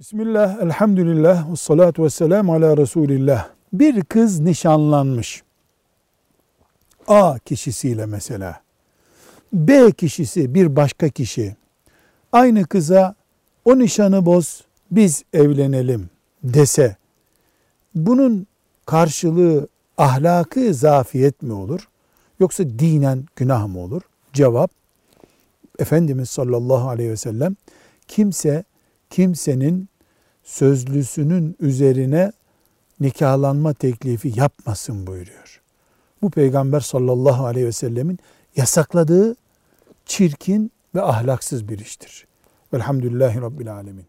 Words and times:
Bismillah, 0.00 0.62
elhamdülillah, 0.62 1.52
ve 1.52 1.56
salatu 1.56 2.04
ve 2.04 2.10
selamu 2.10 2.54
ala 2.54 2.76
Resulillah. 2.76 3.48
Bir 3.72 4.04
kız 4.04 4.40
nişanlanmış. 4.40 5.42
A 7.08 7.38
kişisiyle 7.38 8.06
mesela. 8.06 8.60
B 9.52 9.92
kişisi 9.92 10.54
bir 10.54 10.76
başka 10.76 11.08
kişi. 11.08 11.56
Aynı 12.32 12.64
kıza 12.64 13.14
o 13.64 13.78
nişanı 13.78 14.26
boz, 14.26 14.64
biz 14.90 15.24
evlenelim 15.32 16.10
dese. 16.42 16.96
Bunun 17.94 18.46
karşılığı 18.86 19.68
ahlakı 19.98 20.74
zafiyet 20.74 21.42
mi 21.42 21.52
olur? 21.52 21.88
Yoksa 22.40 22.64
dinen 22.64 23.24
günah 23.36 23.66
mı 23.66 23.78
olur? 23.78 24.02
Cevap, 24.32 24.70
Efendimiz 25.78 26.30
sallallahu 26.30 26.88
aleyhi 26.88 27.10
ve 27.10 27.16
sellem 27.16 27.56
kimse 28.08 28.64
kimsenin 29.10 29.88
sözlüsünün 30.44 31.56
üzerine 31.60 32.32
nikahlanma 33.00 33.74
teklifi 33.74 34.32
yapmasın 34.40 35.06
buyuruyor. 35.06 35.60
Bu 36.22 36.30
peygamber 36.30 36.80
sallallahu 36.80 37.46
aleyhi 37.46 37.66
ve 37.66 37.72
sellemin 37.72 38.18
yasakladığı 38.56 39.36
çirkin 40.06 40.72
ve 40.94 41.02
ahlaksız 41.02 41.68
bir 41.68 41.78
iştir. 41.78 42.26
Velhamdülillahi 42.74 43.40
Rabbil 43.40 43.72
Alemin. 43.72 44.06